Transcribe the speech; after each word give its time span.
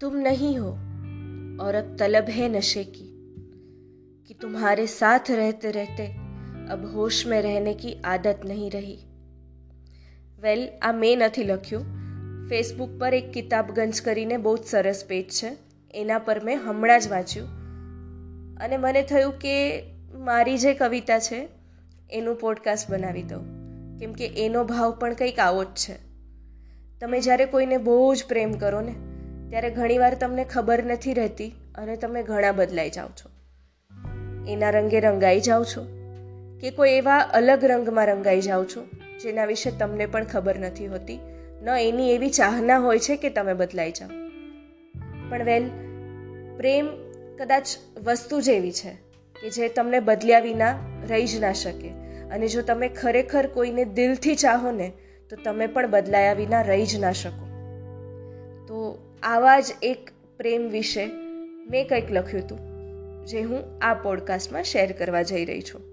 तुम 0.00 0.16
नहीं 0.28 0.58
हो 0.58 0.70
और 1.64 1.74
अब 1.74 1.96
तलब 2.00 2.28
है 2.28 2.48
नशे 2.48 2.84
की 2.84 3.08
कि 4.28 4.34
तुम्हारे 4.40 4.86
साथ 4.86 5.30
रहते 5.30 5.70
रहते 5.70 6.06
अब 6.70 6.90
હોશ 6.94 7.26
में 7.26 7.42
रहने 7.42 7.74
की 7.74 7.96
आदत 8.04 8.46
नहीं 8.46 8.70
रही 8.70 8.96
વેલ 10.42 10.68
આ 10.82 10.92
મેં 10.92 11.18
નથી 11.18 11.42
લખ્યું 11.42 11.84
ફેસબુક 12.48 12.90
પર 13.00 13.14
એક 13.14 13.30
કિતાબગંજ 13.32 14.00
કરીને 14.00 14.36
બહુ 14.36 14.56
જ 14.56 14.64
સરસ 14.64 15.04
પેજ 15.08 15.24
છે 15.30 15.50
એના 15.94 16.18
પર 16.18 16.44
મેં 16.44 16.58
હમણાં 16.58 17.00
જ 17.00 17.08
વાંચ્યું 17.08 17.48
અને 18.60 18.76
મને 18.76 19.02
થયું 19.02 19.38
કે 19.38 19.56
મારી 20.14 20.58
જે 20.58 20.74
કવિતા 20.74 21.18
છે 21.18 21.48
એનું 22.10 22.36
પોડકાસ્ટ 22.36 22.90
બનાવી 22.90 23.22
દઉં 23.22 23.44
કેમ 24.00 24.12
કે 24.12 24.26
એનો 24.26 24.64
ભાવ 24.64 24.92
પણ 24.92 25.14
કંઈક 25.14 25.38
આવો 25.38 25.64
જ 25.64 25.68
છે 25.76 25.96
તમે 27.00 27.20
જ્યારે 27.20 27.46
કોઈને 27.46 27.76
બહુ 27.76 28.14
જ 28.14 28.24
પ્રેમ 28.28 28.52
કરો 28.52 28.80
ને 28.80 28.94
ત્યારે 29.51 29.69
ઘણીવાર 29.69 30.13
તમને 30.13 30.43
ખબર 30.43 30.83
નથી 30.83 31.13
રહેતી 31.13 31.55
અને 31.75 31.95
તમે 31.95 32.23
ઘણા 32.23 32.51
બદલાઈ 32.51 32.89
જાઓ 32.89 33.07
છો. 33.07 33.29
એના 34.47 34.69
રંગે 34.69 34.99
રંગાઈ 34.99 35.39
જાઓ 35.39 35.63
છો 35.63 35.85
કે 36.61 36.71
કોઈ 36.71 36.89
એવા 36.89 37.19
અલગ 37.19 37.65
રંગમાં 37.65 38.05
રંગાઈ 38.05 38.41
જાઓ 38.41 38.65
છો 38.65 38.85
જેના 39.23 39.45
વિશે 39.45 39.71
તમને 39.71 40.05
પણ 40.05 40.23
ખબર 40.23 40.59
નથી 40.59 40.87
હોતી, 40.87 41.19
ન 41.61 41.69
એની 41.69 42.11
એવી 42.11 42.29
ચાહના 42.29 42.77
હોય 42.77 42.99
છે 42.99 43.15
કે 43.15 43.29
તમે 43.29 43.53
બદલાઈ 43.53 43.91
જાઓ. 43.91 44.09
પણ 45.29 45.43
વેલ, 45.43 45.69
પ્રેમ 46.57 46.87
કદાચ 47.39 47.67
વસ્તુ 48.03 48.41
જેવી 48.41 48.71
છે 48.71 48.93
કે 49.41 49.49
જે 49.49 49.69
તમને 49.69 49.99
બદલ્યા 49.99 50.39
વિના 50.39 50.75
રહી 51.09 51.27
જ 51.27 51.41
ના 51.41 51.53
શકે 51.53 51.89
અને 52.31 52.47
જો 52.47 52.61
તમે 52.61 52.89
ખરેખર 52.89 53.47
કોઈને 53.47 53.85
દિલથી 53.85 54.35
ચાહો 54.35 54.71
ને, 54.71 54.91
તો 55.29 55.35
તમે 55.43 55.67
પણ 55.67 55.91
બદલાયા 55.91 56.33
વિના 56.33 56.61
રહી 56.61 56.85
જ 56.85 56.99
ના 56.99 57.11
શકો. 57.11 57.45
તો 58.67 59.07
આવા 59.22 59.58
જ 59.60 59.76
એક 59.82 60.10
પ્રેમ 60.38 60.68
વિશે 60.68 61.04
મેં 61.70 61.84
કંઈક 61.88 62.10
લખ્યું 62.10 62.44
હતું 62.44 62.60
જે 63.26 63.42
હું 63.42 63.62
આ 63.82 63.94
પોડકાસ્ટમાં 64.02 64.62
શેર 64.64 64.88
કરવા 64.92 65.22
જઈ 65.22 65.44
રહી 65.44 65.62
છું 65.62 65.84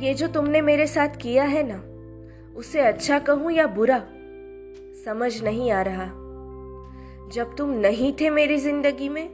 ये 0.00 0.10
जो 0.14 0.26
तुमने 0.28 0.60
मेरे 0.60 0.86
साथ 0.86 1.16
किया 1.20 1.44
है 1.44 1.62
ना 1.62 1.78
उसे 2.54 2.80
अच्छा 2.80 3.18
कहूं 3.18 3.50
या 3.50 3.66
बुरा 3.66 3.98
समझ 5.04 5.30
नहीं 5.42 5.70
आ 5.70 5.82
रहा 5.82 6.06
जब 7.32 7.54
तुम 7.58 7.70
नहीं 7.80 8.12
थे 8.12 8.30
मेरी 8.30 8.58
जिंदगी 8.58 9.08
में 9.08 9.26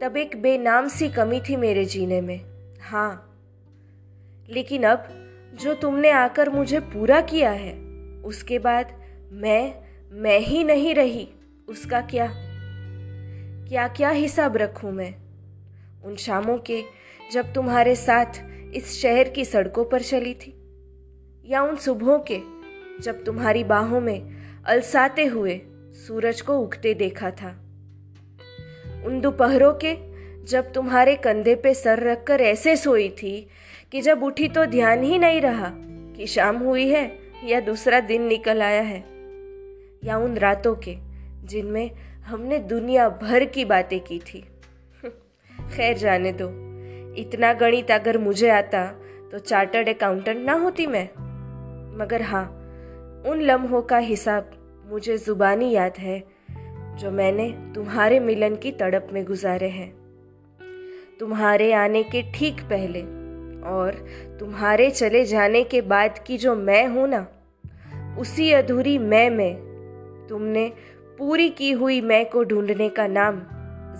तब 0.00 0.16
एक 0.16 0.36
बेनाम 0.42 0.88
सी 0.88 1.08
कमी 1.08 1.40
थी 1.40 1.56
मेरे 1.56 1.84
जीने 1.84 2.20
में 2.20 2.38
हाँ 2.82 3.10
लेकिन 4.48 4.84
अब 4.84 5.08
जो 5.54 5.74
तुमने 5.74 6.10
आकर 6.10 6.50
मुझे 6.50 6.80
पूरा 6.94 7.20
किया 7.24 7.50
है 7.50 7.74
उसके 8.24 8.58
बाद 8.58 8.92
मैं 9.42 9.62
मैं 10.12 10.38
ही 10.40 10.64
नहीं 10.64 10.94
रही 10.94 11.28
उसका 11.67 12.01
क्या? 12.01 12.27
क्या 13.69 13.87
क्या 13.87 14.09
हिसाब 14.09 14.57
रखूँ 14.57 14.91
मैं? 14.91 15.13
उन 16.03 16.15
शामों 16.15 16.57
के 16.57 16.81
जब 17.31 17.53
तुम्हारे 17.53 17.95
साथ 17.95 18.25
इस 18.73 19.01
शहर 19.01 19.29
की 19.29 19.45
सड़कों 19.45 19.85
पर 19.85 20.01
चली 20.01 20.33
थी, 20.33 20.53
या 21.45 21.61
उन 21.61 21.75
सुबहों 21.75 22.19
के 22.31 22.39
जब 23.01 23.23
तुम्हारी 23.23 23.63
बाहों 23.63 24.01
में 24.01 24.21
अलसाते 24.65 25.25
हुए 25.25 25.61
सूरज 26.07 26.41
को 26.41 26.57
उगते 26.57 26.93
देखा 26.93 27.31
था, 27.31 27.49
उन 29.05 29.19
दोपहरों 29.21 29.73
के 29.73 29.95
जब 30.45 30.71
तुम्हारे 30.73 31.15
कंधे 31.15 31.55
पे 31.55 31.73
सर 31.73 31.99
रखकर 31.99 32.41
ऐसे 32.41 32.75
सोई 32.75 33.09
थी 33.09 33.47
कि 33.91 34.01
जब 34.01 34.23
उठी 34.23 34.47
तो 34.47 34.65
ध्यान 34.65 35.03
ही 35.03 35.17
नहीं 35.17 35.41
रहा 35.41 35.71
कि 36.17 36.27
शाम 36.27 36.57
हुई 36.57 36.87
है 36.89 37.19
या 37.43 37.59
दूसरा 37.59 37.99
दिन 37.99 38.21
निकल 38.21 38.61
आया 38.61 38.81
है, 38.81 39.03
या 40.03 40.17
उन 40.17 40.37
रातों 40.37 40.75
के 40.75 41.14
जिनमें 41.45 41.91
हमने 42.25 42.59
दुनिया 42.59 43.09
भर 43.21 43.45
की 43.45 43.65
बातें 43.65 43.99
की 43.99 44.19
थी। 44.19 44.43
खैर, 45.75 45.97
जाने 45.97 46.31
दो। 46.31 46.49
इतना 47.15 47.53
गणित 47.53 47.91
अगर 47.91 48.17
मुझे 48.17 48.49
आता 48.49 48.85
तो 49.31 49.39
चार्टर्ड 49.39 49.89
अकाउंटेंट 49.89 50.45
ना 50.45 50.53
होती 50.53 50.87
मैं। 50.87 51.05
मगर 51.97 52.21
हाँ 52.21 52.45
उन 53.27 53.41
लम्हों 53.41 53.81
का 53.81 53.97
हिसाब 53.97 54.51
मुझे 54.85 55.17
जुबानी 55.17 55.71
याद 55.71 55.97
है, 55.97 56.23
जो 56.97 57.11
मैंने 57.11 57.49
तुम्हारे 57.75 58.19
मिलन 58.19 58.55
की 58.55 58.71
तड़प 58.71 59.07
में 59.11 59.23
गुजारे 59.25 59.69
हैं। 59.69 59.89
तुम्हारे 61.19 61.71
आने 61.73 62.03
के 62.03 62.21
ठीक 62.31 62.61
पहले 62.61 63.01
और 63.69 64.05
तुम्हारे 64.39 64.89
चले 64.91 65.25
जाने 65.25 65.63
के 65.63 65.81
बाद 65.81 66.19
की 66.19 66.37
जो 66.37 66.55
मैं 66.55 66.87
हूँ 66.87 67.07
ना, 67.07 67.27
उसी 68.19 68.51
अधूरी 68.51 68.97
मैं 68.97 69.29
में 69.29 70.25
तुमने 70.29 70.71
पूरी 71.17 71.49
की 71.49 71.71
हुई 71.71 72.01
मैं 72.01 72.29
को 72.29 72.43
ढूँढने 72.43 72.89
का 72.89 73.07
नाम 73.07 73.41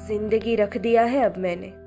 ज़िंदगी 0.08 0.56
रख 0.56 0.78
दिया 0.78 1.04
है 1.04 1.24
अब 1.26 1.38
मैंने। 1.38 1.85